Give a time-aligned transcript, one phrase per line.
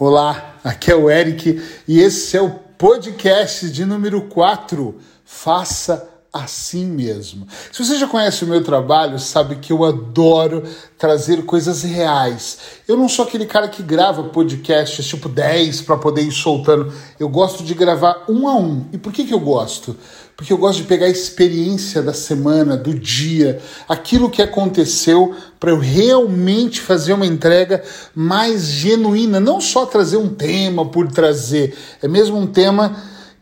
[0.00, 4.96] Olá, aqui é o Eric e esse é o podcast de número 4.
[5.24, 7.46] Faça assim mesmo.
[7.72, 10.62] Se você já conhece o meu trabalho, sabe que eu adoro
[10.98, 12.58] trazer coisas reais.
[12.86, 16.92] Eu não sou aquele cara que grava podcasts tipo 10 para poder ir soltando.
[17.18, 18.86] Eu gosto de gravar um a um.
[18.92, 19.96] E por que, que eu gosto?
[20.36, 25.70] Porque eu gosto de pegar a experiência da semana, do dia, aquilo que aconteceu, para
[25.70, 27.82] eu realmente fazer uma entrega
[28.14, 29.40] mais genuína.
[29.40, 32.96] Não só trazer um tema por trazer, é mesmo um tema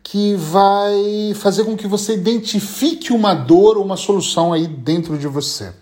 [0.08, 5.26] que vai fazer com que você identifique uma dor ou uma solução aí dentro de
[5.26, 5.72] você.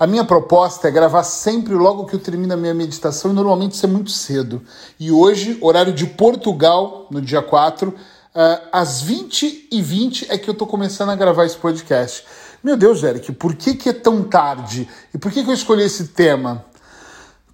[0.00, 3.74] A minha proposta é gravar sempre logo que eu termino a minha meditação e normalmente
[3.74, 4.62] isso é muito cedo.
[4.98, 7.94] E hoje, horário de Portugal, no dia 4,
[8.36, 12.22] Uh, às 20h20 é que eu tô começando a gravar esse podcast.
[12.62, 14.86] Meu Deus, Eric, por que, que é tão tarde?
[15.14, 16.62] E por que, que eu escolhi esse tema?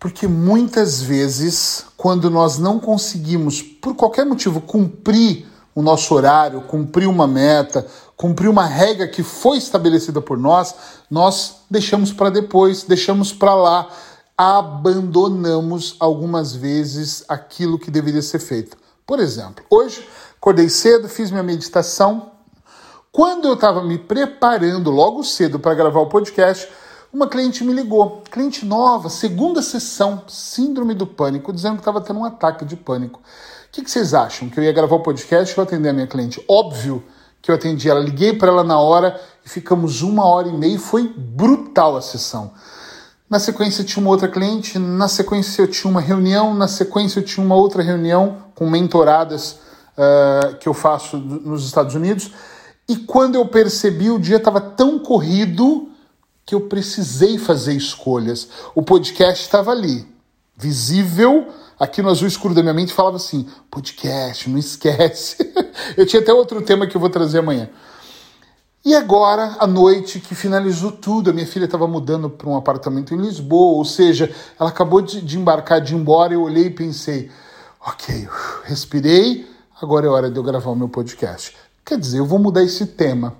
[0.01, 7.09] Porque muitas vezes, quando nós não conseguimos, por qualquer motivo, cumprir o nosso horário, cumprir
[7.09, 10.75] uma meta, cumprir uma regra que foi estabelecida por nós,
[11.11, 13.89] nós deixamos para depois, deixamos para lá,
[14.37, 18.77] abandonamos algumas vezes aquilo que deveria ser feito.
[19.07, 20.07] Por exemplo, hoje
[20.43, 22.33] Acordei cedo, fiz minha meditação.
[23.13, 26.69] Quando eu estava me preparando logo cedo para gravar o podcast,
[27.13, 28.23] uma cliente me ligou.
[28.31, 33.21] Cliente nova, segunda sessão, síndrome do pânico, dizendo que estava tendo um ataque de pânico.
[33.21, 34.49] O que, que, vocês acham?
[34.49, 36.43] Que eu ia gravar o podcast eu atender a minha cliente?
[36.49, 37.03] Óbvio
[37.41, 40.79] que eu atendi ela, liguei para ela na hora e ficamos uma hora e meia.
[40.79, 42.53] Foi brutal a sessão.
[43.29, 47.25] Na sequência tinha uma outra cliente, na sequência eu tinha uma reunião, na sequência eu
[47.25, 49.59] tinha uma outra reunião com mentoradas
[49.97, 52.31] uh, que eu faço nos Estados Unidos.
[52.89, 55.92] E quando eu percebi, o dia estava tão corrido
[56.45, 58.49] que eu precisei fazer escolhas.
[58.75, 60.07] O podcast estava ali,
[60.57, 65.37] visível, aqui no azul escuro da minha mente falava assim: podcast, não esquece.
[65.97, 67.69] eu tinha até outro tema que eu vou trazer amanhã.
[68.85, 73.15] E agora, à noite, que finalizou tudo, a minha filha estava mudando para um apartamento
[73.15, 76.71] em Lisboa, ou seja, ela acabou de, de embarcar, de ir embora, eu olhei e
[76.71, 77.31] pensei,
[77.87, 78.29] ok,
[78.65, 79.49] respirei,
[79.81, 81.57] agora é hora de eu gravar o meu podcast.
[81.85, 83.37] Quer dizer, eu vou mudar esse tema.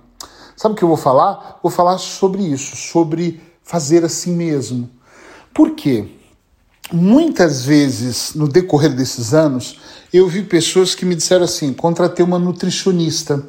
[0.55, 1.59] Sabe o que eu vou falar?
[1.61, 4.89] Vou falar sobre isso, sobre fazer assim mesmo.
[5.53, 6.07] Por quê?
[6.91, 9.79] Muitas vezes, no decorrer desses anos,
[10.11, 13.43] eu vi pessoas que me disseram assim: contratei uma nutricionista,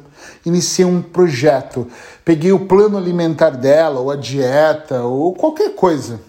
[0.45, 1.87] iniciei um projeto,
[2.23, 6.19] peguei o plano alimentar dela, ou a dieta, ou qualquer coisa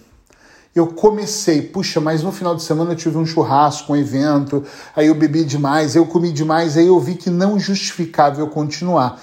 [0.76, 4.62] eu comecei, puxa, mas no final de semana eu tive um churrasco, um evento,
[4.94, 9.18] aí eu bebi demais, eu comi demais, aí eu vi que não justificava eu continuar.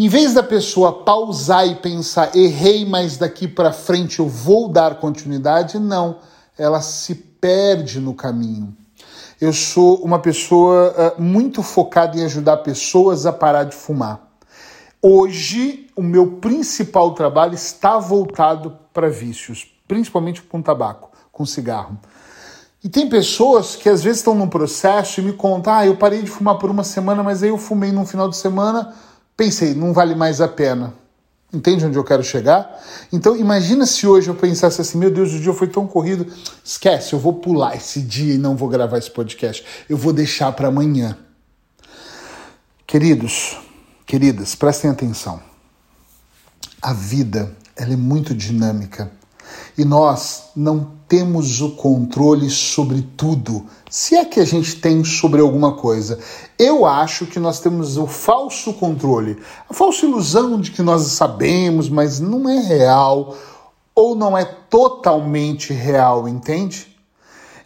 [0.00, 5.00] Em vez da pessoa pausar e pensar, errei, mas daqui para frente eu vou dar
[5.00, 6.18] continuidade, não,
[6.56, 8.76] ela se perde no caminho.
[9.40, 14.20] Eu sou uma pessoa uh, muito focada em ajudar pessoas a parar de fumar.
[15.02, 21.98] Hoje, o meu principal trabalho está voltado para vícios, principalmente com tabaco, com cigarro.
[22.84, 26.22] E tem pessoas que às vezes estão num processo e me contam: ah, eu parei
[26.22, 28.94] de fumar por uma semana, mas aí eu fumei num final de semana,
[29.38, 30.92] pensei, não vale mais a pena.
[31.50, 32.78] Entende onde eu quero chegar?
[33.10, 36.30] Então imagina se hoje eu pensasse assim, meu Deus, o dia foi tão corrido,
[36.62, 39.64] esquece, eu vou pular esse dia e não vou gravar esse podcast.
[39.88, 41.16] Eu vou deixar para amanhã.
[42.86, 43.56] Queridos,
[44.04, 45.40] queridas, prestem atenção.
[46.82, 49.10] A vida, ela é muito dinâmica
[49.76, 55.40] e nós não temos o controle sobre tudo, se é que a gente tem sobre
[55.40, 56.18] alguma coisa.
[56.58, 59.38] Eu acho que nós temos o falso controle,
[59.68, 63.34] a falsa ilusão de que nós sabemos, mas não é real
[63.94, 66.94] ou não é totalmente real, entende?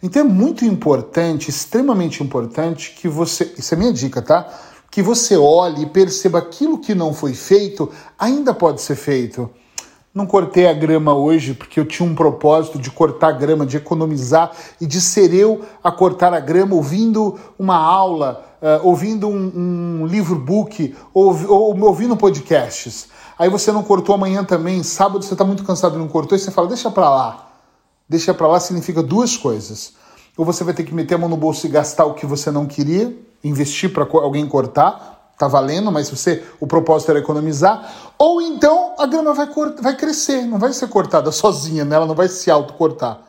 [0.01, 4.47] Então é muito importante, extremamente importante que você, isso é minha dica, tá?
[4.89, 9.49] Que você olhe e perceba aquilo que não foi feito ainda pode ser feito.
[10.13, 13.77] Não cortei a grama hoje porque eu tinha um propósito de cortar a grama, de
[13.77, 20.01] economizar e de ser eu a cortar a grama ouvindo uma aula, uh, ouvindo um,
[20.01, 23.07] um livro-book ou, ou ouvindo podcasts.
[23.39, 26.39] Aí você não cortou amanhã também, sábado você está muito cansado e não cortou, e
[26.39, 27.47] você fala, deixa para lá.
[28.07, 29.93] Deixa para lá significa duas coisas.
[30.37, 32.51] Ou você vai ter que meter a mão no bolso e gastar o que você
[32.51, 38.41] não queria, investir para alguém cortar, tá valendo, mas você o propósito era economizar, ou
[38.41, 39.47] então a grama vai,
[39.81, 41.95] vai crescer, não vai ser cortada sozinha, né?
[41.95, 43.21] ela não vai se autocortar.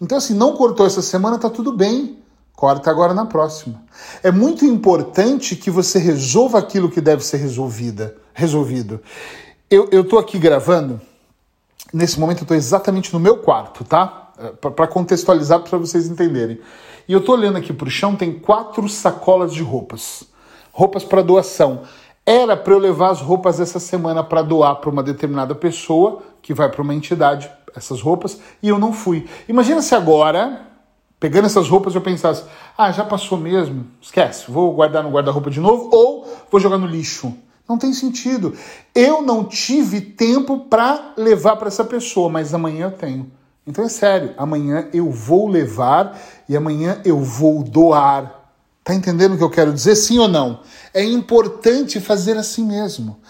[0.00, 2.18] Então, assim, não cortou essa semana, tá tudo bem.
[2.56, 3.82] Corta agora na próxima.
[4.22, 9.00] É muito importante que você resolva aquilo que deve ser resolvida, resolvido.
[9.70, 11.00] Eu, eu tô aqui gravando,
[11.92, 14.22] nesse momento eu tô exatamente no meu quarto, tá?
[14.60, 16.58] para contextualizar para vocês entenderem.
[17.06, 20.24] E eu tô olhando aqui pro chão, tem quatro sacolas de roupas.
[20.72, 21.82] Roupas para doação.
[22.24, 26.54] Era para eu levar as roupas essa semana para doar para uma determinada pessoa que
[26.54, 29.28] vai para uma entidade, essas roupas, e eu não fui.
[29.48, 30.66] Imagina se agora,
[31.20, 32.44] pegando essas roupas, eu pensasse:
[32.76, 36.86] ah, já passou mesmo, esquece, vou guardar no guarda-roupa de novo ou vou jogar no
[36.86, 37.36] lixo.
[37.68, 38.54] Não tem sentido.
[38.94, 43.30] Eu não tive tempo para levar para essa pessoa, mas amanhã eu tenho.
[43.66, 48.41] Então é sério, amanhã eu vou levar e amanhã eu vou doar.
[48.84, 49.94] Tá entendendo o que eu quero dizer?
[49.94, 50.60] Sim ou não?
[50.92, 53.20] É importante fazer assim mesmo.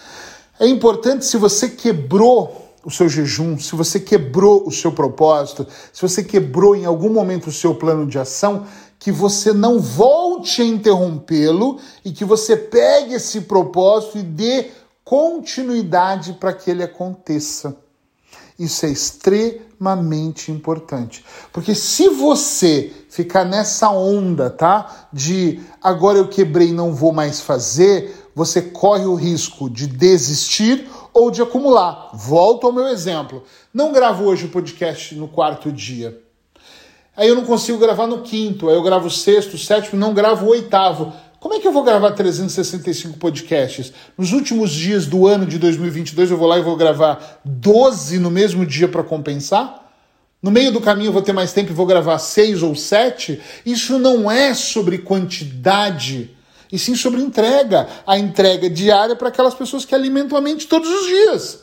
[0.59, 6.01] É importante se você quebrou o seu jejum, se você quebrou o seu propósito, se
[6.01, 8.65] você quebrou em algum momento o seu plano de ação,
[8.99, 14.71] que você não volte a interrompê-lo e que você pegue esse propósito e dê
[15.03, 17.82] continuidade para que ele aconteça.
[18.57, 21.25] Isso é extremamente importante.
[21.51, 25.07] Porque se você ficar nessa onda, tá?
[25.11, 31.29] De agora eu quebrei, não vou mais fazer, você corre o risco de desistir ou
[31.29, 32.09] de acumular.
[32.13, 33.43] Volto ao meu exemplo.
[33.73, 36.19] Não gravo hoje o podcast no quarto dia.
[37.15, 40.15] Aí eu não consigo gravar no quinto, aí eu gravo o sexto, o sétimo, não
[40.15, 41.13] gravo o oitavo.
[41.43, 43.91] Como é que eu vou gravar 365 podcasts?
[44.17, 48.31] Nos últimos dias do ano de 2022 eu vou lá e vou gravar 12 no
[48.31, 49.91] mesmo dia para compensar?
[50.41, 53.41] No meio do caminho eu vou ter mais tempo e vou gravar 6 ou 7?
[53.65, 56.31] Isso não é sobre quantidade,
[56.71, 57.89] e sim sobre entrega.
[58.07, 61.59] A entrega diária para aquelas pessoas que alimentam a mente todos os dias.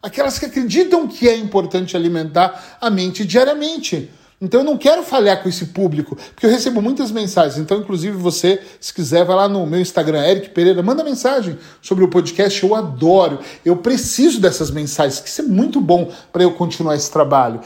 [0.00, 4.08] Aquelas que acreditam que é importante alimentar a mente diariamente.
[4.44, 7.56] Então eu não quero falhar com esse público, porque eu recebo muitas mensagens.
[7.56, 12.04] Então, inclusive, você, se quiser, vai lá no meu Instagram, Eric Pereira, manda mensagem sobre
[12.04, 12.62] o podcast.
[12.62, 13.38] Eu adoro.
[13.64, 17.60] Eu preciso dessas mensagens, que isso é muito bom para eu continuar esse trabalho.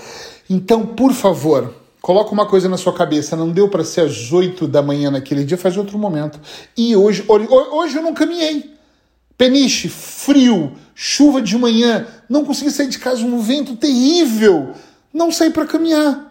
[0.49, 3.35] Então, por favor, coloca uma coisa na sua cabeça.
[3.35, 6.39] Não deu para ser às 8 da manhã naquele dia, faz outro momento.
[6.77, 8.73] E hoje, hoje eu não caminhei.
[9.37, 14.75] Peniche, frio, chuva de manhã, não consegui sair de casa, um vento terrível.
[15.13, 16.28] Não saí para caminhar.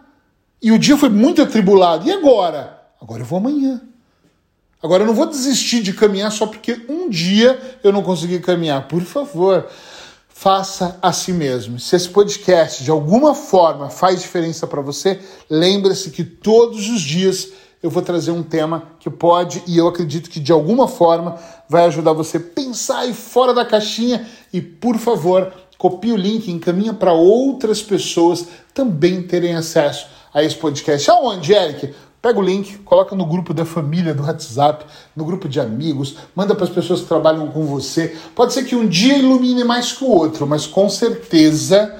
[0.61, 2.07] E o dia foi muito atribulado.
[2.07, 2.81] E agora?
[3.01, 3.81] Agora eu vou amanhã.
[4.81, 8.87] Agora eu não vou desistir de caminhar só porque um dia eu não consegui caminhar.
[8.87, 9.67] Por favor,
[10.29, 11.79] faça a si mesmo.
[11.79, 15.19] Se esse podcast de alguma forma faz diferença para você,
[15.49, 17.49] lembre-se que todos os dias
[17.81, 21.37] eu vou trazer um tema que pode e eu acredito que de alguma forma
[21.67, 26.51] vai ajudar você a pensar aí fora da caixinha e por favor, copie o link,
[26.51, 31.09] encaminha para outras pessoas também terem acesso a esse podcast.
[31.09, 31.93] Aonde, Eric?
[32.21, 34.85] Pega o link, coloca no grupo da família do WhatsApp,
[35.15, 38.17] no grupo de amigos, manda para as pessoas que trabalham com você.
[38.35, 41.95] Pode ser que um dia ilumine mais que o outro, mas com certeza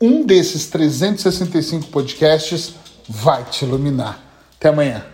[0.00, 2.74] um desses 365 podcasts
[3.08, 4.20] vai te iluminar.
[4.58, 5.11] Até amanhã.